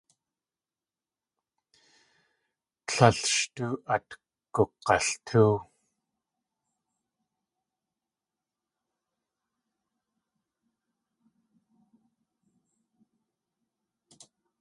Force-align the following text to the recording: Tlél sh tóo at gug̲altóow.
Tlél 2.87 3.17
sh 3.33 3.43
tóo 3.55 3.75
at 3.93 4.07
gug̲altóow. 4.53 5.55